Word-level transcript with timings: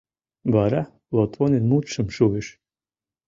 Вара 0.53 0.81
Лотвонен 1.15 1.63
мутшым 1.69 2.07
шуйыш: 2.15 2.47